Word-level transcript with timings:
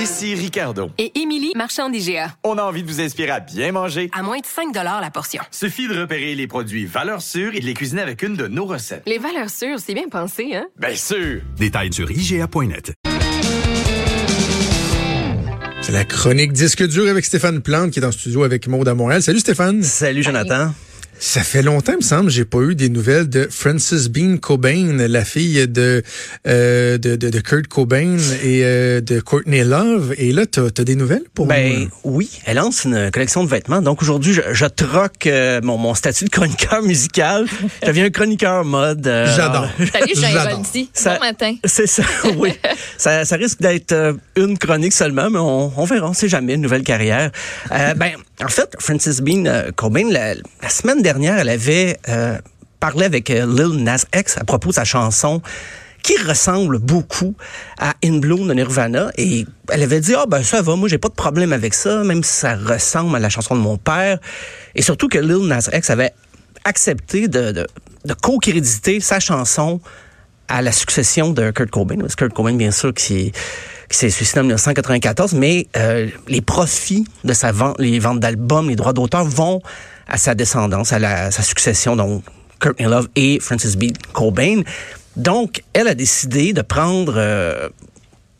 Ici 0.00 0.34
Ricardo. 0.34 0.90
Et 0.96 1.12
Émilie, 1.20 1.52
marchand 1.54 1.90
d'IGA. 1.90 2.34
On 2.42 2.56
a 2.56 2.62
envie 2.62 2.82
de 2.82 2.88
vous 2.88 3.02
inspirer 3.02 3.32
à 3.32 3.40
bien 3.40 3.70
manger. 3.70 4.08
À 4.14 4.22
moins 4.22 4.38
de 4.38 4.46
5 4.46 4.74
la 4.74 5.10
portion. 5.10 5.42
Suffit 5.50 5.88
de 5.88 6.00
repérer 6.00 6.34
les 6.34 6.46
produits 6.46 6.86
valeurs 6.86 7.20
sûres 7.20 7.54
et 7.54 7.60
de 7.60 7.66
les 7.66 7.74
cuisiner 7.74 8.00
avec 8.00 8.22
une 8.22 8.34
de 8.34 8.46
nos 8.46 8.64
recettes. 8.64 9.02
Les 9.04 9.18
valeurs 9.18 9.50
sûres, 9.50 9.78
c'est 9.78 9.92
bien 9.92 10.08
pensé, 10.10 10.54
hein? 10.54 10.68
Bien 10.78 10.94
sûr! 10.94 11.42
Détails 11.58 11.92
sur 11.92 12.10
IGA.net. 12.10 12.94
C'est 15.82 15.92
la 15.92 16.06
chronique 16.06 16.54
disque 16.54 16.86
dur 16.86 17.06
avec 17.06 17.26
Stéphane 17.26 17.60
Plante 17.60 17.90
qui 17.90 18.00
est 18.00 18.04
en 18.06 18.12
studio 18.12 18.42
avec 18.44 18.68
Maude 18.68 18.88
à 18.88 18.94
Montréal. 18.94 19.22
Salut 19.22 19.40
Stéphane. 19.40 19.82
Salut 19.82 20.22
Jonathan. 20.22 20.72
Ça 21.22 21.42
fait 21.42 21.60
longtemps, 21.60 21.92
il 21.92 21.98
me 21.98 22.02
semble, 22.02 22.30
j'ai 22.30 22.46
pas 22.46 22.60
eu 22.62 22.74
des 22.74 22.88
nouvelles 22.88 23.28
de 23.28 23.46
Frances 23.50 24.08
Bean 24.08 24.38
Cobain, 24.38 24.96
la 25.06 25.22
fille 25.22 25.68
de 25.68 26.02
euh, 26.46 26.96
de, 26.96 27.14
de, 27.14 27.28
de, 27.28 27.40
Kurt 27.40 27.66
Cobain 27.66 28.16
et 28.42 28.64
euh, 28.64 29.02
de 29.02 29.20
Courtney 29.20 29.62
Love. 29.62 30.14
Et 30.16 30.32
là, 30.32 30.46
tu 30.46 30.60
as, 30.60 30.70
des 30.70 30.96
nouvelles 30.96 31.24
pour 31.34 31.46
ben, 31.46 31.78
moi? 31.78 31.88
Oui, 32.04 32.40
elle 32.46 32.56
lance 32.56 32.84
une 32.84 33.10
collection 33.10 33.44
de 33.44 33.50
vêtements. 33.50 33.82
Donc 33.82 34.00
aujourd'hui, 34.00 34.32
je, 34.32 34.40
je, 34.52 34.64
troque 34.64 35.26
euh, 35.26 35.60
mon, 35.62 35.76
mon 35.76 35.94
statut 35.94 36.24
de 36.24 36.30
chroniqueur 36.30 36.82
musical. 36.82 37.46
je 37.82 37.86
deviens 37.86 38.06
un 38.06 38.10
chroniqueur 38.10 38.64
mode. 38.64 39.06
Euh, 39.06 39.26
J'adore. 39.36 39.68
Salut, 39.92 40.14
Jean 40.14 41.12
Bon 41.12 41.20
matin. 41.20 41.54
C'est 41.64 41.86
ça, 41.86 42.02
oui. 42.38 42.54
ça, 42.96 43.26
ça 43.26 43.36
risque 43.36 43.60
d'être 43.60 43.92
euh, 43.92 44.14
une 44.36 44.56
chronique 44.56 44.94
seulement, 44.94 45.28
mais 45.28 45.38
on, 45.38 45.70
on 45.76 45.84
verra, 45.84 46.08
on 46.08 46.14
sait 46.14 46.30
jamais, 46.30 46.54
une 46.54 46.62
nouvelle 46.62 46.82
carrière. 46.82 47.30
ben, 47.68 48.12
en 48.42 48.48
fait, 48.48 48.74
Frances 48.78 49.20
Bean 49.20 49.44
Cobain, 49.76 50.10
la, 50.10 50.34
semaine 50.68 51.02
dernière, 51.02 51.38
elle 51.38 51.48
avait 51.48 51.98
euh, 52.08 52.38
parlé 52.78 53.04
avec 53.04 53.30
euh, 53.30 53.46
Lil 53.46 53.82
Nas 53.82 54.06
X 54.14 54.38
à 54.38 54.44
propos 54.44 54.70
de 54.70 54.74
sa 54.74 54.84
chanson 54.84 55.42
qui 56.02 56.16
ressemble 56.22 56.78
beaucoup 56.78 57.34
à 57.78 57.92
In 58.02 58.18
Bloom 58.18 58.48
de 58.48 58.54
Nirvana 58.54 59.10
et 59.18 59.44
elle 59.68 59.82
avait 59.82 60.00
dit 60.00 60.14
ah 60.16 60.24
ben 60.26 60.42
ça 60.42 60.62
va 60.62 60.74
moi 60.74 60.88
j'ai 60.88 60.96
pas 60.96 61.10
de 61.10 61.14
problème 61.14 61.52
avec 61.52 61.74
ça 61.74 62.02
même 62.04 62.24
si 62.24 62.32
ça 62.32 62.56
ressemble 62.56 63.14
à 63.16 63.18
la 63.18 63.28
chanson 63.28 63.54
de 63.54 63.60
mon 63.60 63.76
père 63.76 64.18
et 64.74 64.80
surtout 64.80 65.08
que 65.08 65.18
Lil 65.18 65.46
Nas 65.46 65.68
X 65.70 65.90
avait 65.90 66.14
accepté 66.64 67.28
de, 67.28 67.52
de, 67.52 67.66
co-créditer 68.22 69.00
sa 69.00 69.20
chanson 69.20 69.80
à 70.48 70.62
la 70.62 70.72
succession 70.72 71.30
de 71.30 71.50
Kurt 71.52 71.70
Cobain. 71.70 71.96
Kurt 72.16 72.32
Cobain, 72.32 72.54
bien 72.54 72.70
sûr, 72.70 72.92
qui 72.92 73.32
s'est 73.90 74.10
suicidé 74.10 74.40
en 74.40 74.44
1994, 74.44 75.34
mais 75.34 75.66
euh, 75.76 76.08
les 76.28 76.40
profits 76.40 77.04
de 77.24 77.32
sa 77.32 77.52
vente, 77.52 77.76
les 77.78 77.98
ventes 77.98 78.20
d'albums, 78.20 78.68
les 78.68 78.76
droits 78.76 78.92
d'auteur 78.92 79.24
vont 79.24 79.60
à 80.06 80.16
sa 80.16 80.34
descendance, 80.34 80.92
à, 80.92 80.98
la, 80.98 81.30
sa 81.30 81.42
succession, 81.42 81.96
donc 81.96 82.22
Courtney 82.60 82.88
Love 82.88 83.08
et 83.16 83.40
Francis 83.40 83.76
B. 83.76 83.86
Cobain. 84.12 84.62
Donc, 85.16 85.62
elle 85.72 85.88
a 85.88 85.94
décidé 85.94 86.52
de 86.52 86.62
prendre 86.62 87.14
euh, 87.16 87.68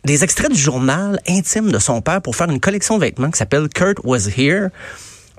des 0.04 0.22
extraits 0.24 0.52
du 0.52 0.58
journal 0.58 1.20
intime 1.28 1.72
de 1.72 1.78
son 1.78 2.00
père 2.00 2.22
pour 2.22 2.36
faire 2.36 2.48
une 2.48 2.60
collection 2.60 2.96
de 2.96 3.04
vêtements 3.04 3.30
qui 3.30 3.38
s'appelle 3.38 3.68
Kurt 3.68 3.98
Was 4.04 4.28
Here. 4.36 4.68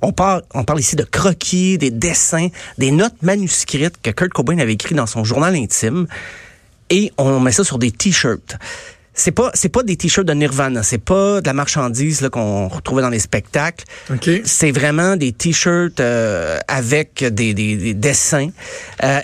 On 0.02 0.12
parle, 0.12 0.42
on 0.54 0.64
parle 0.64 0.80
ici 0.80 0.96
de 0.96 1.04
croquis, 1.04 1.78
des 1.78 1.92
dessins, 1.92 2.48
des 2.78 2.92
notes 2.92 3.22
manuscrites 3.22 4.02
que 4.02 4.10
Kurt 4.10 4.34
Cobain 4.34 4.58
avait 4.58 4.74
écrites 4.74 4.98
dans 4.98 5.06
son 5.06 5.24
journal 5.24 5.56
intime. 5.56 6.08
Et 6.90 7.14
on 7.18 7.40
met 7.40 7.52
ça 7.52 7.64
sur 7.64 7.78
des 7.78 7.92
t-shirts 7.92 8.58
c'est 9.14 9.32
pas 9.32 9.52
c'est 9.54 9.70
pas 9.70 9.84
des 9.84 9.98
t-shirts 9.98 10.28
de 10.28 10.34
Nirvana, 10.34 10.84
c'est 10.84 10.98
pas 10.98 11.42
de 11.42 11.46
la 11.46 11.54
marchandise 11.54 12.28
qu'on 12.32 12.68
retrouvait 12.68 13.02
dans 13.02 13.10
les 13.10 13.20
spectacles. 13.20 13.86
C'est 14.46 14.72
vraiment 14.72 15.16
des 15.16 15.34
t-shirts 15.34 16.00
euh, 16.00 16.58
avec 16.68 17.24
des, 17.24 17.54
des, 17.54 17.94
dessins. 17.94 18.50
Euh, 19.04 19.20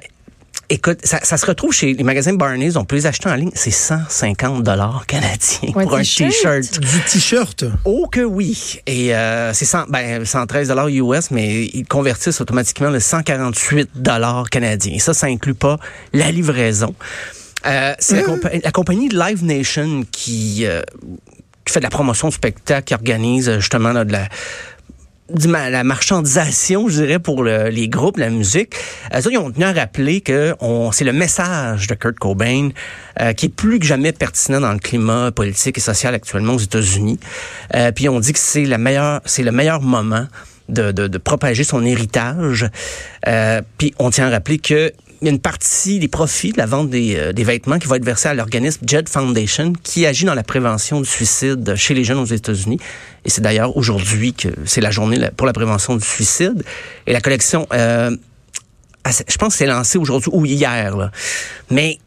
écoute, 0.69 0.99
ça, 1.03 1.19
ça, 1.23 1.37
se 1.37 1.45
retrouve 1.45 1.71
chez 1.71 1.93
les 1.93 2.03
magasins 2.03 2.33
Barney's, 2.33 2.75
on 2.75 2.83
peut 2.83 2.97
les 2.97 3.05
acheter 3.05 3.29
en 3.29 3.35
ligne, 3.35 3.51
c'est 3.53 3.71
150 3.71 4.63
dollars 4.63 5.05
canadiens 5.07 5.71
pour 5.71 5.95
un 5.95 6.01
t-shirt. 6.01 6.79
Du 6.79 7.01
t-shirt? 7.09 7.65
Oh 7.85 8.07
que 8.11 8.21
oui. 8.21 8.81
Et 8.85 9.15
euh, 9.15 9.53
c'est 9.53 9.65
100, 9.65 9.85
ben, 9.87 10.25
113 10.25 10.67
dollars 10.67 10.89
US, 10.89 11.31
mais 11.31 11.65
ils 11.65 11.85
convertissent 11.85 12.41
automatiquement 12.41 12.89
le 12.89 12.99
148 12.99 13.91
dollars 13.95 14.49
canadiens. 14.49 14.95
Et 14.95 14.99
ça, 14.99 15.13
ça 15.13 15.27
inclut 15.27 15.55
pas 15.55 15.79
la 16.13 16.31
livraison. 16.31 16.93
Euh, 17.65 17.93
c'est 17.99 18.23
la, 18.63 18.71
compagnie 18.71 19.09
Live 19.09 19.43
Nation 19.43 20.03
qui, 20.11 20.65
euh, 20.65 20.81
qui, 21.65 21.73
fait 21.73 21.79
de 21.79 21.85
la 21.85 21.89
promotion 21.89 22.29
de 22.29 22.33
spectacle, 22.33 22.85
qui 22.85 22.93
organise 22.93 23.49
euh, 23.49 23.59
justement 23.59 23.93
de 23.93 24.11
la 24.11 24.27
la 25.45 25.83
marchandisation, 25.83 26.87
je 26.87 27.01
dirais, 27.01 27.19
pour 27.19 27.43
les 27.43 27.89
groupes, 27.89 28.15
la 28.15 28.29
musique. 28.29 28.75
Euh, 29.13 29.19
ils 29.29 29.37
ont 29.37 29.51
tenu 29.51 29.65
à 29.65 29.73
rappeler 29.73 30.21
que 30.21 30.55
c'est 30.93 31.03
le 31.03 31.11
message 31.11 31.87
de 31.87 31.95
Kurt 31.95 32.17
Cobain 32.17 32.69
qui 33.35 33.47
est 33.47 33.53
plus 33.53 33.79
que 33.79 33.85
jamais 33.85 34.13
pertinent 34.13 34.61
dans 34.61 34.71
le 34.71 34.79
climat 34.79 35.33
politique 35.33 35.79
et 35.79 35.81
social 35.81 36.15
actuellement 36.15 36.53
aux 36.53 36.59
États-Unis. 36.59 37.19
puis 37.93 38.07
on 38.07 38.21
dit 38.21 38.31
que 38.31 38.39
c'est 38.39 38.63
la 38.63 38.77
meilleure, 38.77 39.19
c'est 39.25 39.43
le 39.43 39.51
meilleur 39.51 39.81
moment 39.81 40.27
de, 40.69 40.93
de, 40.93 41.07
de, 41.07 41.17
propager 41.17 41.65
son 41.65 41.83
héritage. 41.83 42.69
puis 43.77 43.93
on 43.99 44.09
tient 44.11 44.27
à 44.27 44.29
rappeler 44.29 44.59
que 44.59 44.93
il 45.21 45.25
y 45.25 45.29
a 45.29 45.33
une 45.33 45.39
partie 45.39 45.99
des 45.99 46.07
profits 46.07 46.51
de 46.51 46.57
la 46.57 46.65
vente 46.65 46.89
des, 46.89 47.15
euh, 47.15 47.33
des 47.33 47.43
vêtements 47.43 47.79
qui 47.79 47.87
va 47.87 47.97
être 47.97 48.05
versée 48.05 48.29
à 48.29 48.33
l'organisme 48.33 48.81
Jed 48.85 49.09
Foundation, 49.09 49.73
qui 49.83 50.05
agit 50.05 50.25
dans 50.25 50.35
la 50.35 50.43
prévention 50.43 51.01
du 51.01 51.07
suicide 51.07 51.75
chez 51.75 51.93
les 51.93 52.03
jeunes 52.03 52.19
aux 52.19 52.25
États-Unis. 52.25 52.79
Et 53.25 53.29
c'est 53.29 53.41
d'ailleurs 53.41 53.75
aujourd'hui 53.75 54.33
que 54.33 54.49
c'est 54.65 54.81
la 54.81 54.91
journée 54.91 55.19
pour 55.35 55.47
la 55.47 55.53
prévention 55.53 55.95
du 55.95 56.05
suicide. 56.05 56.63
Et 57.07 57.13
la 57.13 57.21
collection, 57.21 57.67
euh, 57.73 58.15
je 59.05 59.37
pense 59.37 59.53
que 59.53 59.57
c'est 59.57 59.65
lancé 59.65 59.97
aujourd'hui 59.97 60.31
ou 60.33 60.45
hier. 60.45 60.95
Là. 60.95 61.11
Mais 61.71 61.97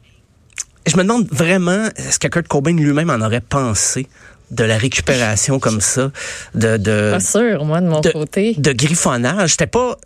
je 0.87 0.97
me 0.97 1.03
demande 1.03 1.29
vraiment 1.31 1.89
ce 1.97 2.19
que 2.19 2.29
Kurt 2.29 2.49
Cobain 2.49 2.75
lui-même 2.75 3.11
en 3.11 3.21
aurait 3.21 3.41
pensé 3.41 4.07
de 4.51 4.65
la 4.65 4.79
récupération 4.79 5.61
comme 5.61 5.81
ça, 5.81 6.11
de 6.55 6.77
de 6.77 7.11
pas 7.13 7.21
sûr 7.21 7.65
moi 7.65 7.81
de 7.81 7.87
mon 7.87 8.01
côté, 8.01 8.55
de 8.59 8.73
griffonnage? 8.73 9.51
C'était 9.51 9.69
pas 9.69 9.97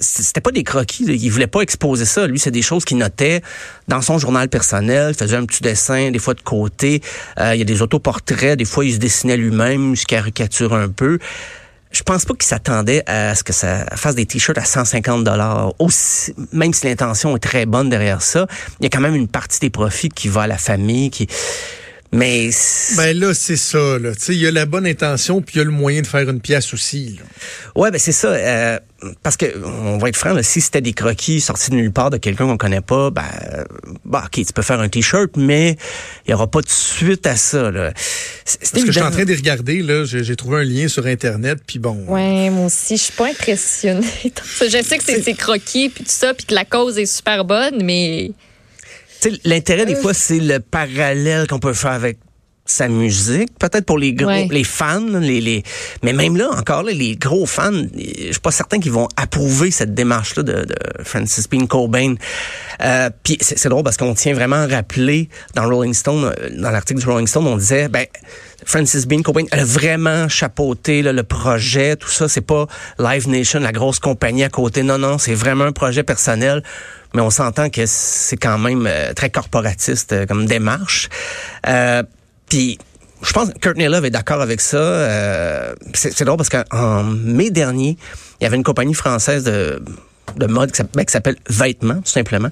c'était 0.00 0.40
pas 0.40 0.50
des 0.50 0.64
croquis. 0.64 1.04
Il 1.04 1.30
voulait 1.30 1.46
pas 1.46 1.60
exposer 1.60 2.04
ça. 2.04 2.26
Lui, 2.26 2.38
c'est 2.38 2.50
des 2.50 2.62
choses 2.62 2.84
qu'il 2.84 2.98
notait 2.98 3.42
dans 3.88 4.02
son 4.02 4.18
journal 4.18 4.48
personnel. 4.48 5.12
Il 5.14 5.18
faisait 5.18 5.36
un 5.36 5.44
petit 5.44 5.62
dessin, 5.62 6.10
des 6.10 6.18
fois 6.18 6.34
de 6.34 6.40
côté. 6.40 7.02
Euh, 7.38 7.54
il 7.54 7.58
y 7.58 7.62
a 7.62 7.64
des 7.64 7.82
autoportraits. 7.82 8.58
Des 8.58 8.64
fois, 8.64 8.84
il 8.84 8.94
se 8.94 8.98
dessinait 8.98 9.36
lui-même, 9.36 9.92
il 9.92 9.96
se 9.96 10.06
caricature 10.06 10.74
un 10.74 10.88
peu. 10.88 11.18
Je 11.90 12.02
pense 12.02 12.24
pas 12.24 12.34
qu'il 12.34 12.44
s'attendait 12.44 13.02
à 13.06 13.34
ce 13.34 13.42
que 13.42 13.52
ça 13.52 13.86
fasse 13.96 14.14
des 14.14 14.26
t-shirts 14.26 14.58
à 14.58 14.64
150 14.64 15.24
dollars. 15.24 15.72
Même 16.52 16.74
si 16.74 16.86
l'intention 16.86 17.34
est 17.34 17.40
très 17.40 17.64
bonne 17.64 17.88
derrière 17.88 18.20
ça, 18.20 18.46
il 18.80 18.84
y 18.84 18.86
a 18.86 18.90
quand 18.90 19.00
même 19.00 19.14
une 19.14 19.28
partie 19.28 19.58
des 19.60 19.70
profits 19.70 20.10
qui 20.10 20.28
va 20.28 20.42
à 20.42 20.46
la 20.46 20.58
famille, 20.58 21.10
qui 21.10 21.28
mais 22.10 22.48
ben 22.96 23.18
là 23.18 23.34
c'est 23.34 23.56
ça 23.56 23.98
là, 23.98 24.14
tu 24.14 24.20
sais 24.20 24.34
il 24.34 24.40
y 24.40 24.46
a 24.46 24.50
la 24.50 24.64
bonne 24.64 24.86
intention 24.86 25.42
puis 25.42 25.56
il 25.56 25.58
y 25.58 25.60
a 25.60 25.64
le 25.64 25.70
moyen 25.70 26.00
de 26.00 26.06
faire 26.06 26.28
une 26.28 26.40
pièce 26.40 26.72
aussi. 26.72 27.18
Là. 27.18 27.24
Ouais 27.76 27.90
ben 27.90 27.98
c'est 27.98 28.12
ça 28.12 28.28
euh, 28.28 28.78
parce 29.22 29.36
que 29.36 29.46
on 29.62 29.98
va 29.98 30.08
être 30.08 30.16
franc 30.16 30.32
là, 30.32 30.42
si 30.42 30.62
c'était 30.62 30.80
des 30.80 30.94
croquis 30.94 31.40
sortis 31.42 31.70
de 31.70 31.76
nulle 31.76 31.92
part 31.92 32.08
de 32.08 32.16
quelqu'un 32.16 32.46
qu'on 32.46 32.56
connaît 32.56 32.80
pas, 32.80 33.10
ben 33.10 33.24
bah 34.06 34.24
OK, 34.24 34.44
tu 34.44 34.52
peux 34.54 34.62
faire 34.62 34.80
un 34.80 34.88
t-shirt 34.88 35.36
mais 35.36 35.76
il 36.26 36.30
y 36.30 36.34
aura 36.34 36.46
pas 36.46 36.62
de 36.62 36.68
suite 36.68 37.26
à 37.26 37.36
ça 37.36 37.70
là. 37.70 37.92
Parce 37.92 38.70
que 38.72 38.86
je 38.86 38.92
suis 38.92 39.02
en 39.02 39.10
train 39.10 39.24
de 39.24 39.34
regarder 39.34 39.82
là, 39.82 40.04
j'ai 40.04 40.36
trouvé 40.36 40.60
un 40.60 40.64
lien 40.64 40.88
sur 40.88 41.04
internet 41.06 41.58
puis 41.66 41.78
bon. 41.78 42.06
Ouais, 42.08 42.48
moi 42.48 42.66
aussi 42.66 42.96
je 42.96 43.02
suis 43.02 43.12
pas 43.12 43.28
impressionnée. 43.28 44.06
je 44.60 44.82
sais 44.82 44.96
que 44.96 45.04
c'est 45.04 45.22
ces 45.22 45.34
croquis 45.34 45.90
puis 45.90 46.04
tout 46.04 46.10
ça 46.10 46.32
puis 46.32 46.46
que 46.46 46.54
la 46.54 46.64
cause 46.64 46.96
est 46.96 47.06
super 47.06 47.44
bonne 47.44 47.84
mais 47.84 48.30
L'intérêt, 49.44 49.86
des 49.86 49.96
fois, 49.96 50.14
c'est 50.14 50.38
le 50.38 50.60
parallèle 50.60 51.46
qu'on 51.46 51.58
peut 51.58 51.72
faire 51.72 51.92
avec 51.92 52.18
sa 52.70 52.88
musique, 52.88 53.48
peut-être 53.58 53.86
pour 53.86 53.98
les 53.98 54.12
gros, 54.12 54.30
les 54.50 54.64
fans, 54.64 55.00
les, 55.00 55.40
les, 55.40 55.62
mais 56.02 56.12
même 56.12 56.36
là, 56.36 56.50
encore 56.50 56.82
là, 56.82 56.92
les 56.92 57.16
gros 57.16 57.46
fans, 57.46 57.72
je 57.72 58.30
suis 58.30 58.40
pas 58.40 58.50
certain 58.50 58.78
qu'ils 58.78 58.92
vont 58.92 59.08
approuver 59.16 59.70
cette 59.70 59.94
démarche-là 59.94 60.42
de, 60.42 60.52
de, 60.64 60.74
Francis 61.02 61.48
Bean 61.48 61.66
Cobain. 61.66 62.14
Euh, 62.82 63.10
Puis 63.22 63.38
c'est 63.40 63.68
drôle 63.68 63.84
parce 63.84 63.96
qu'on 63.96 64.14
tient 64.14 64.34
vraiment 64.34 64.56
à 64.56 64.66
rappeler 64.66 65.28
dans 65.54 65.68
Rolling 65.68 65.94
Stone, 65.94 66.24
euh, 66.24 66.50
dans 66.58 66.70
l'article 66.70 67.00
du 67.00 67.06
Rolling 67.06 67.26
Stone, 67.26 67.46
on 67.46 67.56
disait, 67.56 67.88
ben 67.88 68.06
Francis 68.64 69.06
Bean 69.06 69.22
Cobain, 69.22 69.44
elle 69.50 69.60
a 69.60 69.64
vraiment 69.64 70.28
chapeauté 70.28 71.00
là, 71.00 71.12
le 71.12 71.22
projet, 71.22 71.96
tout 71.96 72.10
ça. 72.10 72.28
C'est 72.28 72.42
pas 72.42 72.66
Live 72.98 73.28
Nation, 73.28 73.60
la 73.60 73.72
grosse 73.72 73.98
compagnie 73.98 74.44
à 74.44 74.50
côté. 74.50 74.82
Non, 74.82 74.98
non, 74.98 75.16
c'est 75.16 75.34
vraiment 75.34 75.64
un 75.64 75.72
projet 75.72 76.02
personnel 76.02 76.62
mais 77.14 77.22
on 77.22 77.30
s'entend 77.30 77.70
que 77.70 77.82
c'est 77.86 78.36
quand 78.36 78.58
même 78.58 78.86
euh, 78.86 79.12
très 79.14 79.30
corporatiste 79.30 80.12
euh, 80.12 80.26
comme 80.26 80.46
démarche. 80.46 81.08
Euh, 81.66 82.02
puis 82.48 82.78
je 83.22 83.32
pense 83.32 83.50
que 83.50 83.58
Courtney 83.58 83.88
Love 83.88 84.04
est 84.04 84.10
d'accord 84.10 84.40
avec 84.40 84.60
ça. 84.60 84.76
Euh, 84.76 85.74
c'est 85.94 86.24
drôle 86.24 86.36
parce 86.36 86.50
qu'en 86.50 87.02
mai 87.02 87.50
dernier, 87.50 87.96
il 88.40 88.44
y 88.44 88.46
avait 88.46 88.56
une 88.56 88.64
compagnie 88.64 88.94
française 88.94 89.44
de 89.44 89.82
de 90.36 90.46
mode 90.46 90.70
ben, 90.94 91.04
qui 91.04 91.12
s'appelle 91.12 91.36
Vêtements, 91.48 92.02
tout 92.02 92.10
simplement, 92.10 92.50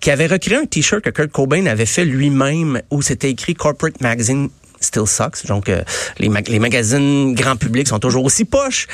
qui 0.00 0.12
avait 0.12 0.28
recréé 0.28 0.56
un 0.56 0.64
T-shirt 0.64 1.02
que 1.02 1.10
Kurt 1.10 1.32
Cobain 1.32 1.66
avait 1.66 1.84
fait 1.84 2.04
lui-même 2.04 2.80
où 2.90 3.02
c'était 3.02 3.30
écrit 3.30 3.54
Corporate 3.54 4.00
Magazine 4.00 4.48
Still 4.80 5.06
Sucks. 5.08 5.44
Donc, 5.46 5.68
les, 5.68 6.28
les 6.28 6.58
magazines 6.58 7.34
grand 7.34 7.56
public 7.56 7.88
sont 7.88 7.98
toujours 7.98 8.24
aussi 8.24 8.44
poches. 8.44 8.86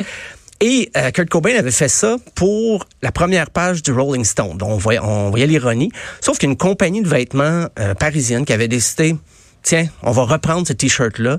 Et 0.60 0.90
euh, 0.96 1.10
Kurt 1.10 1.28
Cobain 1.28 1.56
avait 1.58 1.72
fait 1.72 1.88
ça 1.88 2.16
pour 2.37 2.87
la 3.02 3.10
première 3.10 3.50
page 3.50 3.82
du 3.82 3.90
Rolling 3.90 4.25
Stone. 4.25 4.56
Donc, 4.58 4.70
on 4.70 4.76
voyait, 4.76 5.00
on 5.00 5.31
voyait 5.31 5.48
l'ironie. 5.48 5.90
Sauf 6.20 6.38
qu'une 6.38 6.56
compagnie 6.56 7.02
de 7.02 7.08
vêtements 7.08 7.66
euh, 7.81 7.94
parisienne 7.94 8.44
qui 8.44 8.52
avait 8.52 8.69
décidé, 8.69 9.16
tiens, 9.62 9.87
on 10.03 10.11
va 10.12 10.23
reprendre 10.25 10.67
ce 10.67 10.73
T-shirt-là, 10.73 11.38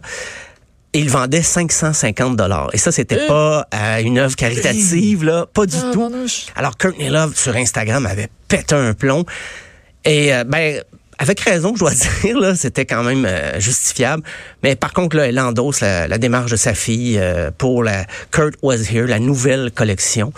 et 0.94 1.00
il 1.00 1.10
vendait 1.10 1.42
550 1.42 2.36
dollars. 2.36 2.70
Et 2.74 2.78
ça, 2.78 2.92
c'était 2.92 3.26
pas 3.28 3.68
euh, 3.74 3.98
une 4.02 4.20
œuvre 4.20 4.36
caritative, 4.36 5.24
là, 5.24 5.48
pas 5.52 5.66
du 5.66 5.76
Ah, 5.78 5.92
tout. 5.92 6.12
Alors, 6.56 6.78
Courtney 6.78 7.10
Love, 7.10 7.36
sur 7.36 7.56
Instagram, 7.56 8.06
avait 8.06 8.30
pété 8.48 8.76
un 8.76 8.94
plomb. 8.94 9.26
Et, 10.06 10.34
euh, 10.34 10.44
ben, 10.44 10.84
avec 11.24 11.40
raison, 11.40 11.74
je 11.74 11.80
dois 11.80 11.92
dire, 12.24 12.40
là, 12.40 12.56
c'était 12.56 12.86
quand 12.86 13.04
même 13.04 13.26
euh, 13.26 13.60
justifiable. 13.60 14.22
Mais 14.62 14.76
par 14.76 14.94
contre, 14.94 15.16
là, 15.18 15.28
elle 15.28 15.40
endosse 15.40 15.82
la, 15.82 16.08
la 16.08 16.18
démarche 16.18 16.52
de 16.52 16.56
sa 16.56 16.74
fille 16.74 17.18
euh, 17.18 17.50
pour 17.58 17.84
la 17.84 18.06
Kurt 18.32 18.54
Was 18.62 18.92
Here, 18.92 19.08
la 19.08 19.20
nouvelle 19.20 19.72
collection. 19.74 20.32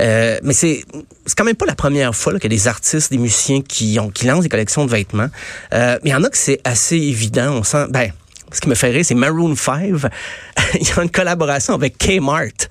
Euh, 0.00 0.38
mais 0.42 0.52
c'est 0.52 0.84
c'est 1.26 1.36
quand 1.38 1.44
même 1.44 1.54
pas 1.56 1.66
la 1.66 1.74
première 1.74 2.14
fois 2.14 2.32
qu'il 2.38 2.52
y 2.52 2.54
a 2.54 2.58
des 2.58 2.68
artistes, 2.68 3.10
des 3.10 3.18
musiciens 3.18 3.62
qui 3.62 3.98
ont 3.98 4.10
qui 4.10 4.26
lancent 4.26 4.42
des 4.42 4.48
collections 4.50 4.84
de 4.84 4.90
vêtements. 4.90 5.28
Euh, 5.72 5.98
mais 6.04 6.10
il 6.10 6.12
y 6.12 6.16
en 6.16 6.22
a 6.24 6.28
que 6.28 6.36
c'est 6.36 6.60
assez 6.64 6.96
évident. 6.96 7.52
On 7.52 7.62
sent, 7.62 7.86
ben, 7.90 8.10
ce 8.52 8.60
qui 8.60 8.68
me 8.68 8.74
fait 8.74 8.90
rire, 8.90 9.04
c'est 9.04 9.14
Maroon 9.14 9.56
5. 9.56 9.82
il 10.80 10.86
y 10.86 10.90
a 10.96 11.02
une 11.02 11.10
collaboration 11.10 11.74
avec 11.74 11.96
Kmart. 11.98 12.68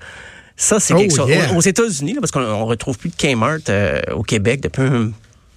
Ça, 0.56 0.78
c'est 0.78 0.94
Oh, 0.94 0.98
quelque 0.98 1.16
chose. 1.16 1.28
yeah. 1.28 1.52
Aux, 1.52 1.60
États-Unis, 1.60 2.14
parce 2.20 2.30
qu'on 2.30 2.40
on 2.42 2.64
retrouve 2.66 2.96
plus 2.96 3.10
de 3.10 3.16
Kmart 3.16 3.58
euh, 3.70 4.00
au 4.14 4.22
Québec 4.22 4.60
depuis 4.60 4.82
un- 4.82 5.10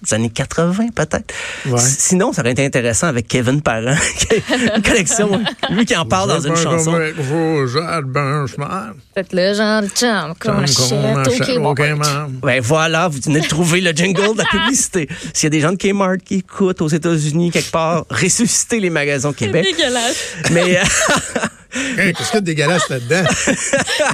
les 0.04 0.14
années 0.14 0.30
80 0.30 0.88
peut-être. 0.94 1.34
Ouais. 1.66 1.78
Sinon, 1.78 2.32
ça 2.32 2.42
aurait 2.42 2.52
été 2.52 2.64
intéressant 2.64 3.08
avec 3.08 3.28
Kevin 3.28 3.62
Parent, 3.62 3.96
une 4.76 4.82
collection, 4.82 5.40
lui 5.70 5.84
qui 5.84 5.96
en 5.96 6.04
parle 6.06 6.28
dans 6.28 6.40
une 6.40 6.56
chanson. 6.56 6.98
Faites 9.14 9.32
le 9.32 9.54
genre 9.54 9.82
de 9.82 9.88
chum 9.88 10.34
qu'on 10.40 10.62
achète 10.62 11.58
au 11.58 11.74
Kmart. 11.74 12.28
Ben 12.42 12.60
voilà, 12.60 13.08
vous 13.08 13.18
venez 13.24 13.40
de 13.40 13.48
trouver 13.48 13.80
le 13.80 13.90
jingle 13.92 14.34
de 14.34 14.38
la 14.38 14.44
publicité. 14.44 15.08
S'il 15.32 15.44
y 15.44 15.46
a 15.48 15.50
des 15.50 15.60
gens 15.60 15.72
de 15.72 15.76
Kmart 15.76 16.18
qui 16.24 16.36
écoutent 16.36 16.82
aux 16.82 16.88
États-Unis 16.88 17.50
quelque 17.50 17.70
part, 17.70 18.04
ressusciter 18.10 18.80
les 18.80 18.90
magasins 18.90 19.30
au 19.30 19.32
Québec. 19.32 19.64
Dégueulasse. 19.64 20.34
Mais 20.52 20.78
euh, 20.78 20.82
Hey, 21.98 22.12
Qu'est-ce 22.12 22.28
qu'il 22.30 22.34
y 22.34 22.38
a 22.38 22.40
de 22.40 22.46
dégueulasse 22.46 22.88
là-dedans? 22.88 23.22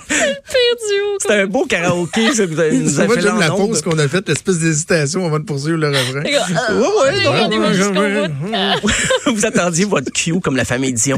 Perdu. 0.08 1.00
c'est 1.20 1.40
un 1.43 1.46
beau 1.46 1.64
karaoké, 1.66 2.32
ça 2.34 2.46
que 2.46 2.52
vous 2.52 2.61
avez- 2.61 2.78
nous 2.78 2.99
avez 2.99 3.06
Moi, 3.08 3.20
j'aime 3.20 3.38
la 3.40 3.50
pause 3.50 3.82
qu'on 3.82 3.99
a 3.99 4.08
faite, 4.08 4.28
l'espèce 4.28 4.58
d'hésitation 4.58 5.26
avant 5.26 5.38
de 5.38 5.44
poursuivre 5.44 5.78
le 5.78 5.88
refrain. 5.88 6.22
Non, 6.22 7.72
jusqu'au 7.72 8.00
ouais. 8.00 8.28
bout. 8.28 8.90
vous 9.34 9.46
attendiez 9.46 9.84
votre 9.84 10.12
cue 10.12 10.40
comme 10.40 10.56
la 10.56 10.64
famille 10.64 10.93
Dion. 10.93 11.16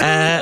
Euh, 0.00 0.38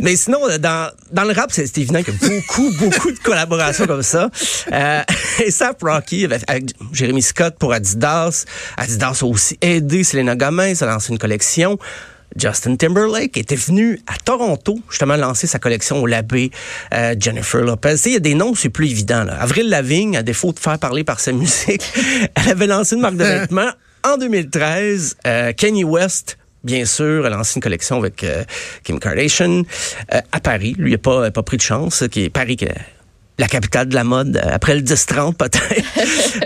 mais 0.00 0.16
sinon, 0.16 0.40
dans, 0.58 0.90
dans 1.12 1.24
le 1.24 1.32
rap, 1.32 1.50
c'est 1.52 1.66
c'est 1.66 1.78
évident 1.78 2.02
qu'il 2.02 2.14
y 2.14 2.16
a 2.16 2.28
beaucoup, 2.28 2.70
beaucoup 2.78 3.10
de 3.12 3.18
collaborations 3.18 3.86
comme 3.86 4.02
ça. 4.02 4.28
Euh, 4.72 5.02
et 5.44 5.50
ça, 5.50 5.72
Rocky, 5.80 6.24
avec, 6.24 6.42
avec 6.46 6.64
Jérémy 6.92 7.22
Scott 7.22 7.56
pour 7.58 7.72
Adidas. 7.72 8.44
Adidas 8.76 9.18
a 9.22 9.24
aussi 9.24 9.58
aidé 9.60 10.04
Selena 10.04 10.36
Gomez 10.36 10.74
à 10.82 10.86
lancer 10.86 11.12
une 11.12 11.18
collection. 11.18 11.78
Justin 12.36 12.76
Timberlake 12.76 13.36
était 13.36 13.56
venu 13.56 14.00
à 14.06 14.14
Toronto, 14.24 14.78
justement, 14.90 15.16
lancer 15.16 15.46
sa 15.46 15.58
collection 15.58 16.02
au 16.02 16.06
Labé. 16.06 16.50
Euh, 16.92 17.14
Jennifer 17.18 17.62
Lopez. 17.62 17.94
Il 18.06 18.12
y 18.12 18.16
a 18.16 18.20
des 18.20 18.34
noms, 18.34 18.54
c'est 18.54 18.70
plus 18.70 18.90
évident. 18.90 19.24
Là. 19.24 19.40
Avril 19.40 19.68
Lavigne, 19.68 20.16
à 20.16 20.22
défaut 20.22 20.52
de 20.52 20.58
faire 20.58 20.78
parler 20.78 21.04
par 21.04 21.20
sa 21.20 21.32
musique, 21.32 21.82
elle 22.34 22.50
avait 22.50 22.66
lancé 22.66 22.96
une 22.96 23.02
marque 23.02 23.16
de 23.16 23.24
vêtements 23.40 23.70
en 24.04 24.16
2013. 24.16 25.16
Euh, 25.26 25.52
Kanye 25.52 25.84
West, 25.84 26.38
bien 26.62 26.84
sûr, 26.84 27.24
a 27.24 27.30
lancé 27.30 27.56
une 27.56 27.62
collection 27.62 27.98
avec 27.98 28.22
euh, 28.24 28.44
Kim 28.82 28.98
Kardashian 28.98 29.62
euh, 30.12 30.20
à 30.32 30.40
Paris. 30.40 30.74
Lui, 30.78 30.90
il 30.90 30.94
n'a 30.94 30.98
pas, 30.98 31.30
pas 31.30 31.42
pris 31.42 31.56
de 31.56 31.62
chance, 31.62 32.04
qui 32.10 32.24
est 32.24 32.30
Paris, 32.30 32.56
la 33.38 33.48
capitale 33.48 33.88
de 33.88 33.94
la 33.94 34.04
mode, 34.04 34.36
euh, 34.36 34.50
après 34.52 34.74
le 34.74 34.82
10-30 34.82 35.34
peut-être. 35.34 35.60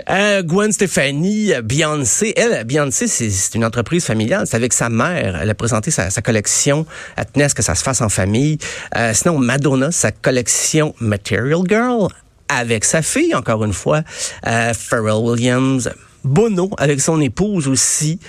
Euh, 0.09 0.41
Gwen 0.43 0.71
Stefani, 0.71 1.51
Beyoncé. 1.63 2.33
Elle, 2.35 2.63
Beyoncé, 2.63 3.07
c'est 3.07 3.55
une 3.55 3.65
entreprise 3.65 4.05
familiale. 4.05 4.45
C'est 4.47 4.55
avec 4.55 4.73
sa 4.73 4.89
mère. 4.89 5.39
Elle 5.41 5.49
a 5.49 5.55
présenté 5.55 5.91
sa, 5.91 6.09
sa 6.09 6.21
collection. 6.21 6.85
Elle 7.15 7.25
tenait 7.25 7.45
à 7.45 7.49
ce 7.49 7.55
que 7.55 7.61
ça 7.61 7.75
se 7.75 7.83
fasse 7.83 8.01
en 8.01 8.09
famille. 8.09 8.57
Euh, 8.95 9.13
sinon, 9.13 9.37
Madonna, 9.37 9.91
sa 9.91 10.11
collection 10.11 10.95
Material 10.99 11.61
Girl 11.67 12.07
avec 12.47 12.85
sa 12.85 13.01
fille, 13.01 13.33
encore 13.35 13.63
une 13.63 13.73
fois. 13.73 14.01
Euh, 14.47 14.73
Pharrell 14.73 15.23
Williams. 15.23 15.89
Bono 16.23 16.69
avec 16.77 16.99
son 16.99 17.21
épouse 17.21 17.67
aussi. 17.67 18.19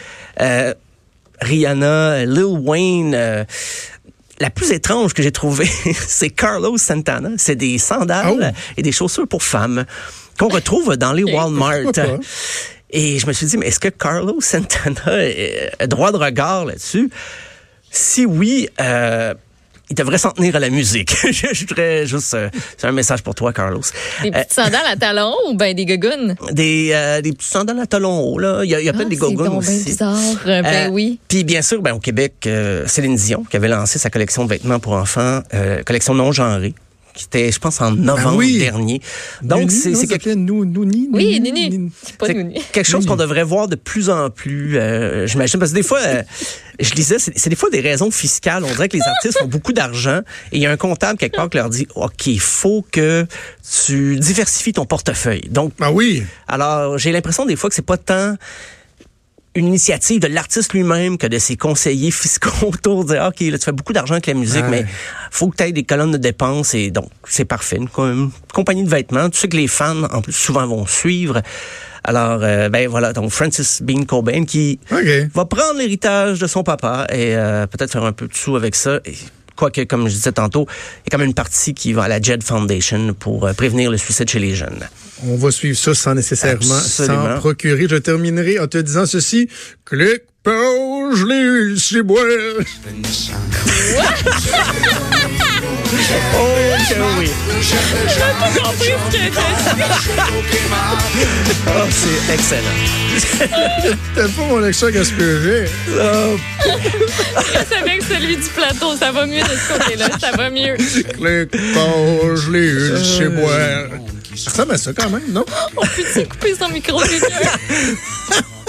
Euh, 0.41 0.75
Rihanna, 1.41 2.25
Lil 2.27 2.45
Wayne. 2.45 3.47
Euh, 4.41 4.45
la 4.45 4.51
plus 4.51 4.71
étrange 4.73 5.13
que 5.15 5.23
j'ai 5.23 5.33
trouvée, 5.33 5.69
c'est 6.07 6.31
Carlos 6.31 6.79
Santana. 6.79 7.31
C'est 7.37 7.57
des 7.57 7.79
sandales 7.79 8.53
Oh. 8.55 8.57
et 8.77 8.83
des 8.83 8.93
chaussures 8.93 9.29
pour 9.29 9.43
femmes 9.43 9.85
qu'on 10.39 10.49
retrouve 10.49 10.97
dans 10.97 11.13
les 11.13 11.25
Walmart. 11.25 11.93
Et 12.93 13.21
je 13.21 13.27
me 13.29 13.33
suis 13.33 13.47
dit, 13.47 13.57
mais 13.57 13.69
est-ce 13.69 13.79
que 13.79 13.89
Carlos 13.89 14.41
Santana 14.41 15.13
a 15.79 15.87
droit 15.87 16.11
de 16.11 16.17
regard 16.17 16.65
là-dessus? 16.65 17.09
Si 17.91 18.27
oui, 18.27 18.69
euh, 18.81 19.33
il 19.91 19.95
devrait 19.97 20.19
s'en 20.19 20.31
tenir 20.31 20.57
à 20.57 20.61
la 20.61 20.71
musique. 20.71 21.15
je, 21.31 21.49
je 21.53 21.67
voudrais 21.67 22.07
juste... 22.07 22.33
euh, 22.35 22.49
c'est 22.79 22.87
un 22.87 22.93
message 22.93 23.23
pour 23.23 23.35
toi, 23.35 23.53
Carlos. 23.53 23.81
Des 24.23 24.29
Euh, 24.29 24.33
petites 24.33 24.53
sandales 24.53 24.87
à 24.91 24.97
talons 24.97 25.35
ou 25.49 25.55
ben 25.55 25.75
des 25.75 25.85
gogoons? 25.85 26.37
des, 26.53 26.91
euh, 26.95 27.21
des 27.21 27.33
petits 27.33 27.49
sandales 27.49 27.81
à 27.81 27.87
talons 27.87 28.21
hauts, 28.21 28.39
là. 28.39 28.61
Il 28.65 28.71
y 28.71 28.75
a, 28.75 28.81
il 28.81 28.87
y 28.87 28.89
a 28.89 28.93
peut-être 28.93 29.09
des 29.09 29.17
Ah, 29.21 29.27
gogoons 29.27 29.59
aussi. 29.59 29.85
bizarre. 29.85 30.17
Euh, 30.47 30.63
ben 30.63 30.89
Euh, 30.89 30.89
oui. 30.91 31.19
Puis 31.29 31.45
bien 31.45 31.61
sûr, 31.63 31.83
ben, 31.83 31.93
au 31.93 31.99
Québec, 31.99 32.49
Céline 32.87 33.17
Dion, 33.17 33.45
qui 33.51 33.57
avait 33.57 33.69
lancé 33.69 33.99
sa 33.99 34.11
collection 34.11 34.45
de 34.45 34.49
vêtements 34.51 34.79
pour 34.79 34.93
enfants, 34.95 35.43
collection 35.85 36.15
non 36.15 36.33
genrée, 36.33 36.75
qui 37.21 37.27
était, 37.27 37.53
je 37.53 37.59
pense, 37.59 37.81
en 37.83 37.91
novembre 37.91 38.31
Ah 38.33 38.37
oui. 38.37 38.59
dernier. 38.59 39.01
Donc, 39.43 39.71
c'est 39.71 39.93
quelque. 40.07 40.31
Oui, 41.13 41.91
pas 42.19 42.27
quelque 42.29 42.83
chose 42.89 43.05
qu'on 43.07 43.17
devrait 43.17 43.45
voir 43.45 43.69
de 43.69 43.77
plus 43.77 44.09
en 44.09 44.31
plus, 44.31 44.79
euh, 44.79 45.27
j'imagine. 45.27 45.59
Parce 45.61 45.73
que 45.73 45.77
des 45.77 45.83
fois, 45.83 46.01
euh, 46.01 46.23
je 46.79 46.95
lisais, 46.95 47.19
c'est 47.19 47.39
c'est 47.39 47.51
des 47.51 47.57
fois 47.57 47.69
des 47.71 47.81
raisons 47.81 48.11
fiscales. 48.11 48.65
On 48.65 48.69
dirait 48.69 48.89
que 48.89 48.97
les 48.97 49.03
artistes 49.03 49.39
font 49.39 49.47
beaucoup 49.47 49.73
d'argent 49.73 50.21
et 50.53 50.57
il 50.57 50.63
y 50.63 50.67
a 50.67 50.71
un 50.71 50.77
comptable 50.79 51.19
quelque 51.19 51.37
part 51.37 51.51
qui 51.51 51.59
leur 51.59 51.69
dit, 51.69 51.87
OK, 51.95 52.27
il 52.27 52.41
faut 52.41 52.85
que 52.91 53.27
tu 53.87 54.17
diversifies 54.17 54.73
ton 54.73 54.87
portefeuille. 54.87 55.49
Donc, 55.51 55.73
Ah 55.81 55.93
oui. 55.93 56.23
alors, 56.49 56.97
j'ai 56.99 57.13
l'impression 57.13 57.45
des 57.45 57.57
fois 57.57 57.69
que 57.69 57.75
c'est 57.77 57.83
pas 57.85 57.99
tant 57.99 58.37
une 59.55 59.67
initiative 59.67 60.21
de 60.21 60.29
l'artiste 60.29 60.73
lui-même 60.75 61.19
que 61.19 61.27
de 61.27 61.39
ses 61.39 61.57
conseillers 61.57 62.11
fiscaux 62.13 62.51
autour 62.69 63.05
de 63.05 63.15
dire, 63.15 63.25
OK, 63.29 63.41
là, 63.41 63.59
tu 63.59 63.65
fais 63.65 63.73
beaucoup 63.73 63.93
d'argent 63.93 64.15
avec 64.15 64.27
la 64.27 64.35
musique, 64.35 64.63
Ouais. 64.63 64.71
mais 64.71 64.85
faut 65.31 65.49
que 65.49 65.57
tu 65.57 65.65
aies 65.65 65.73
des 65.73 65.85
colonnes 65.85 66.13
de 66.13 66.17
dépenses 66.19 66.75
et 66.75 66.91
donc, 66.91 67.11
c'est 67.29 67.45
parfait. 67.45 67.77
Une, 67.77 67.89
une 67.99 68.31
compagnie 68.53 68.85
de 68.85 68.89
vêtements. 68.91 69.29
Tu 69.29 69.39
sais 69.39 69.49
que 69.49 69.57
les 69.57 69.67
fans, 69.67 70.05
en 70.05 70.23
plus, 70.23 70.33
souvent 70.33 70.67
vont 70.67 70.87
suivre. 70.87 71.43
Alors, 72.05 72.41
euh, 72.43 72.69
ben 72.71 72.89
voilà, 72.89 73.13
donc 73.13 73.31
Francis 73.31 73.83
Bean 73.83 74.05
Cobain 74.05 74.45
qui 74.47 74.79
va 75.35 75.45
prendre 75.45 75.79
l'héritage 75.79 76.39
de 76.39 76.47
son 76.47 76.63
papa 76.63 77.07
et 77.13 77.37
euh, 77.37 77.67
peut-être 77.67 77.93
faire 77.93 78.05
un 78.05 78.13
peu 78.13 78.27
de 78.27 78.35
sous 78.35 78.57
avec 78.57 78.75
ça. 78.75 79.01
Et, 79.05 79.15
quoique, 79.61 79.83
comme 79.83 80.09
je 80.09 80.15
disais 80.15 80.33
tantôt, 80.33 80.67
il 80.67 81.05
y 81.05 81.09
a 81.09 81.11
quand 81.11 81.19
même 81.19 81.29
une 81.29 81.35
partie 81.35 81.75
qui 81.75 81.93
va 81.93 82.05
à 82.05 82.09
la 82.09 82.21
JED 82.21 82.43
Foundation 82.43 83.13
pour 83.13 83.47
euh, 83.47 83.53
prévenir 83.53 83.91
le 83.91 83.99
suicide 83.99 84.29
chez 84.29 84.39
les 84.39 84.55
jeunes. 84.55 84.89
On 85.27 85.37
va 85.37 85.51
suivre 85.51 85.77
ça 85.77 85.95
sans 85.95 86.15
nécessairement 86.15 86.79
s'en 86.79 87.39
procurer. 87.39 87.87
Je 87.89 87.97
terminerai 87.97 88.59
en 88.59 88.67
te 88.69 88.79
disant 88.79 89.05
ceci. 89.05 89.49
Clic, 90.43 90.55
pause, 90.55 91.25
les 91.27 91.77
ciboires. 91.77 92.25
Oh 96.35 96.47
que 96.89 97.19
oui! 97.19 97.31
Oh, 101.67 101.89
c'est 101.91 102.35
excellent. 102.35 102.63
T'as 104.15 104.29
pas 104.29 104.43
mon 104.49 104.63
accent 104.63 104.91
gaspillé. 104.91 105.67
C'est 107.69 107.77
avec 107.77 108.03
celui 108.03 108.37
du 108.37 108.49
plateau. 108.49 108.97
Ça 108.97 109.13
va 109.13 109.27
mieux 109.27 109.43
de 109.43 109.49
ce 109.49 109.73
côté-là. 109.73 110.09
Ça 110.19 110.31
va 110.33 110.51
mieux. 110.51 110.77
Clic, 110.77 111.51
pause, 111.75 112.51
les 112.51 113.05
ciboires. 113.05 113.89
Ça 114.37 114.51
ressemble 114.51 114.73
à 114.73 114.79
ça 114.79 114.93
quand 114.93 115.11
même, 115.11 115.33
non? 115.33 115.45
On 115.77 115.83
peut-tu 115.83 116.27
couper 116.27 116.55
son 116.55 116.69
micro, 116.69 117.01
quelqu'un? 117.01 117.27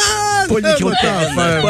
Pas 0.47 0.59
le 0.59 0.73
micro 0.73 0.89
de 0.89 0.95
faire. 0.95 1.65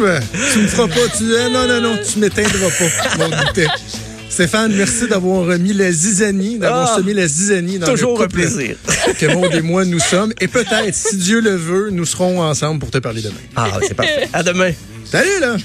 Ouais, 0.00 0.20
tu 0.52 0.58
me 0.60 0.66
feras 0.68 0.88
pas, 0.88 1.08
tu 1.16 1.24
eh, 1.34 1.50
non, 1.50 1.66
non, 1.66 1.80
non, 1.80 1.98
tu 2.10 2.18
m'éteindras 2.18 2.68
pas, 2.78 3.16
mon. 3.18 3.30
Stéphane, 4.28 4.72
merci 4.74 5.08
d'avoir 5.08 5.44
remis 5.44 5.72
la 5.72 5.90
zizanie, 5.90 6.56
d'avoir 6.58 6.92
Ah, 6.92 6.96
semé 6.96 7.14
la 7.14 7.26
zizanie 7.26 7.78
dans 7.80 7.88
Toujours 7.88 8.16
le 8.16 8.24
un 8.24 8.26
couple 8.26 8.36
plaisir. 8.40 8.76
que 9.18 9.26
Maud 9.26 9.52
et 9.52 9.60
moi 9.60 9.84
nous 9.84 9.98
sommes. 9.98 10.32
Et 10.40 10.46
peut-être, 10.46 10.94
si 10.94 11.16
Dieu 11.16 11.40
le 11.40 11.56
veut, 11.56 11.90
nous 11.90 12.04
serons 12.06 12.40
ensemble 12.40 12.78
pour 12.78 12.90
te 12.90 12.98
parler 12.98 13.22
demain. 13.22 13.34
Ah, 13.56 13.68
c'est 13.82 13.94
parfait. 13.94 14.28
À 14.32 14.42
demain. 14.44 14.70
Salut, 15.04 15.40
là! 15.40 15.56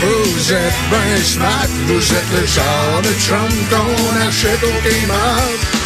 Vous 0.00 0.52
êtes 0.52 0.72
ben 0.90 1.22
schmack, 1.24 1.68
vous 1.86 2.12
êtes 2.12 2.40
le 2.40 2.46
genre 2.46 3.00
de 3.02 3.12
chum 3.20 3.48
qu'on 3.70 4.26
achète 4.26 4.62
au 4.64 4.72
Kmart. 4.82 5.81